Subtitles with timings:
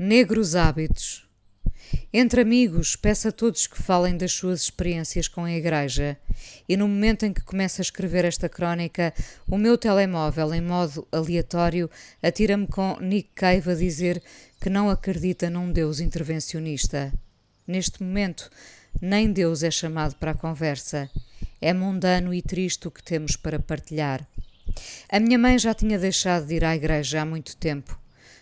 [0.00, 1.28] Negros hábitos.
[2.12, 6.16] Entre amigos, peço a todos que falem das suas experiências com a Igreja,
[6.68, 9.12] e no momento em que começo a escrever esta crónica,
[9.44, 11.90] o meu telemóvel, em modo aleatório,
[12.22, 14.22] atira-me com Nick Cave a dizer
[14.60, 17.12] que não acredita num Deus intervencionista.
[17.66, 18.48] Neste momento,
[19.02, 21.10] nem Deus é chamado para a conversa.
[21.60, 24.24] É mundano e triste o que temos para partilhar.
[25.08, 27.98] A minha mãe já tinha deixado de ir à igreja há muito tempo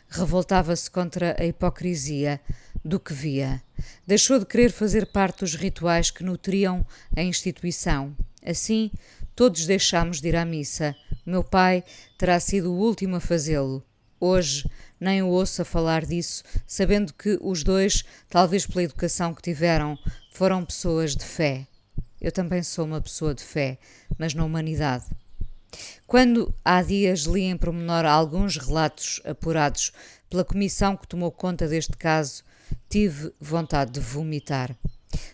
[0.09, 2.41] revoltava-se contra a hipocrisia
[2.85, 3.63] do que via.
[4.07, 8.17] Deixou de querer fazer parte dos rituais que nutriam a instituição.
[8.45, 8.91] Assim,
[9.35, 10.95] todos deixámos de ir à missa.
[11.25, 11.83] Meu pai
[12.17, 13.85] terá sido o último a fazê-lo.
[14.19, 14.65] Hoje,
[14.99, 19.99] nem o ouço a falar disso, sabendo que os dois, talvez pela educação que tiveram,
[20.33, 21.67] foram pessoas de fé.
[22.21, 23.79] Eu também sou uma pessoa de fé,
[24.19, 25.05] mas na humanidade.
[26.07, 29.93] Quando há dias li em promenor alguns relatos apurados
[30.31, 32.45] pela comissão que tomou conta deste caso,
[32.89, 34.77] tive vontade de vomitar.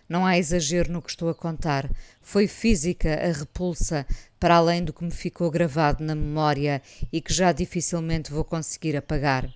[0.08, 1.90] Não há exagero no que estou a contar.
[2.20, 4.06] Foi física a repulsa,
[4.38, 8.96] para além do que me ficou gravado na memória e que já dificilmente vou conseguir
[8.96, 9.48] apagar.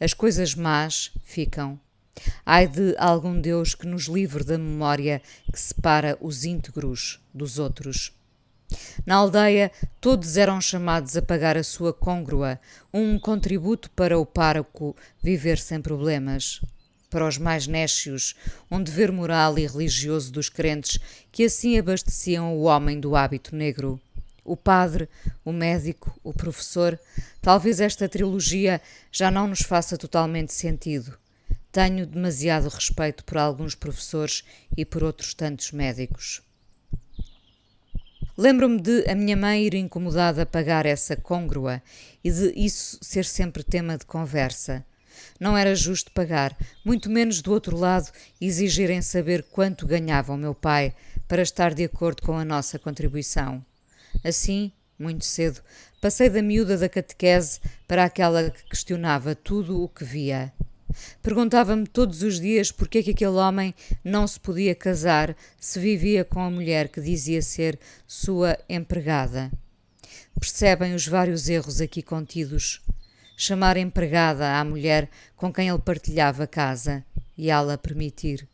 [0.00, 1.78] As coisas más ficam.
[2.44, 8.12] Ai de algum Deus que nos livre da memória que separa os íntegros dos outros.
[9.04, 9.70] Na aldeia,
[10.00, 12.60] todos eram chamados a pagar a sua congrua,
[12.92, 16.60] um contributo para o pároco viver sem problemas.
[17.10, 18.34] Para os mais nécios,
[18.70, 20.98] um dever moral e religioso dos crentes
[21.30, 24.00] que assim abasteciam o homem do hábito negro.
[24.44, 25.08] O padre,
[25.44, 26.98] o médico, o professor,
[27.40, 31.16] talvez esta trilogia já não nos faça totalmente sentido.
[31.70, 34.42] Tenho demasiado respeito por alguns professores
[34.76, 36.42] e por outros tantos médicos.
[38.36, 41.82] Lembro-me de a minha mãe ir incomodada a pagar essa congrua
[42.24, 44.84] e de isso ser sempre tema de conversa.
[45.38, 50.54] Não era justo pagar, muito menos do outro lado exigirem saber quanto ganhava o meu
[50.54, 50.94] pai
[51.28, 53.64] para estar de acordo com a nossa contribuição.
[54.24, 55.60] Assim, muito cedo,
[56.00, 60.52] passei da miúda da catequese para aquela que questionava tudo o que via.
[61.22, 66.40] Perguntava-me todos os dias por que aquele homem não se podia casar se vivia com
[66.40, 69.50] a mulher que dizia ser sua empregada.
[70.38, 72.82] Percebem os vários erros aqui contidos.
[73.36, 77.04] Chamar empregada à mulher com quem ele partilhava casa
[77.36, 78.48] e ela permitir.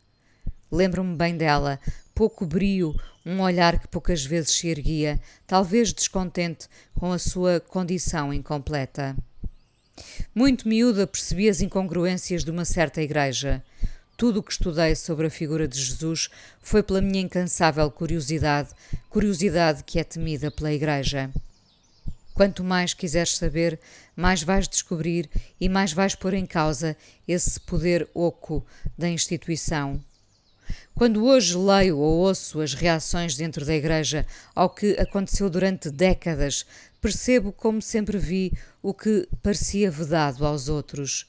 [0.70, 1.81] Lembro-me bem dela,
[2.15, 2.94] pouco brio,
[3.25, 9.16] um olhar que poucas vezes se erguia, talvez descontente com a sua condição incompleta.
[10.34, 13.62] Muito miúda percebi as incongruências de uma certa igreja.
[14.16, 16.28] Tudo o que estudei sobre a figura de Jesus
[16.60, 18.70] foi pela minha incansável curiosidade,
[19.08, 21.31] curiosidade que é temida pela igreja.
[22.34, 23.81] Quanto mais quiseres saber,
[24.14, 25.28] mais vais descobrir
[25.60, 28.64] e mais vais pôr em causa esse poder oco
[28.97, 30.00] da instituição.
[30.94, 36.66] Quando hoje leio ou ouço as reações dentro da Igreja ao que aconteceu durante décadas,
[37.00, 38.52] percebo como sempre vi
[38.82, 41.26] o que parecia vedado aos outros.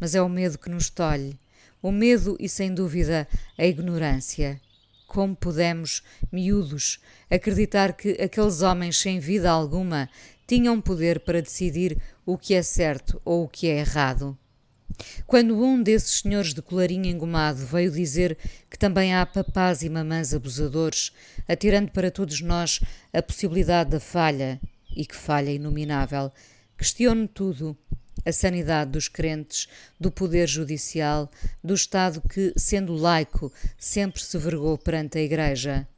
[0.00, 1.38] Mas é o medo que nos tolhe,
[1.80, 4.60] o medo e, sem dúvida, a ignorância.
[5.06, 6.02] Como podemos,
[6.32, 6.98] miúdos,
[7.30, 10.08] acreditar que aqueles homens sem vida alguma
[10.46, 14.36] tinham poder para decidir o que é certo ou o que é errado?
[15.26, 18.36] Quando um desses senhores de colarinho engomado veio dizer
[18.70, 21.12] que também há papás e mamãs abusadores,
[21.48, 22.80] atirando para todos nós
[23.12, 24.60] a possibilidade da falha,
[24.94, 26.30] e que falha inominável,
[26.76, 27.76] questiono tudo.
[28.24, 29.66] A sanidade dos crentes,
[29.98, 31.28] do poder judicial,
[31.64, 35.88] do Estado que, sendo laico, sempre se vergou perante a Igreja.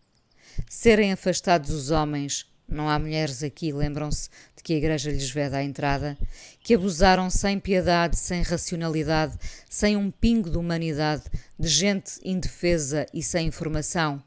[0.66, 5.59] Serem afastados os homens, não há mulheres aqui, lembram-se de que a Igreja lhes veda
[5.59, 6.19] a entrada,
[6.61, 9.39] que abusaram sem piedade, sem racionalidade,
[9.71, 11.25] sem um pingo de humanidade,
[11.59, 14.23] de gente indefesa e sem informação.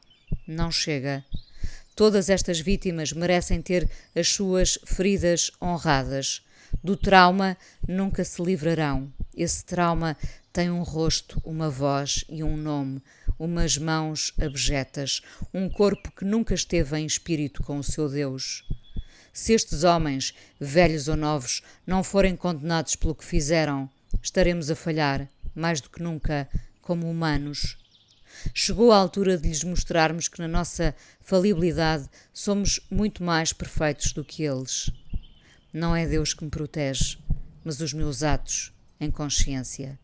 [0.46, 1.24] Não chega.
[1.94, 6.42] Todas estas vítimas merecem ter as suas feridas honradas.
[6.82, 7.56] Do trauma
[7.86, 9.12] nunca se livrarão.
[9.36, 10.16] Esse trauma
[10.52, 13.02] tem um rosto, uma voz e um nome,
[13.38, 15.22] umas mãos abjetas,
[15.54, 18.64] um corpo que nunca esteve em espírito com o seu Deus.
[19.32, 23.88] Se estes homens, velhos ou novos, não forem condenados pelo que fizeram,
[24.20, 26.48] estaremos a falhar, mais do que nunca,
[26.82, 27.78] como humanos.
[28.52, 34.24] Chegou a altura de lhes mostrarmos que na nossa falibilidade somos muito mais perfeitos do
[34.24, 34.90] que eles.
[35.72, 37.18] Não é Deus que me protege,
[37.64, 39.98] mas os meus atos em consciência.